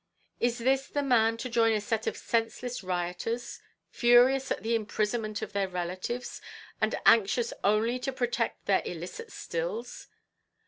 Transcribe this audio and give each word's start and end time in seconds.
Is 0.39 0.57
this 0.57 0.87
the 0.87 1.03
man 1.03 1.37
to 1.37 1.47
join 1.47 1.73
a 1.73 1.79
set 1.79 2.07
of 2.07 2.17
senseless 2.17 2.81
rioters, 2.83 3.59
furious 3.91 4.49
at 4.49 4.63
the 4.63 4.73
imprisonment 4.73 5.43
of 5.43 5.53
their 5.53 5.67
relatives, 5.67 6.41
and 6.81 6.95
anxious 7.05 7.53
only 7.63 7.99
to 7.99 8.11
protect 8.11 8.65
their 8.65 8.81
illicit 8.83 9.31
stills? 9.31 10.07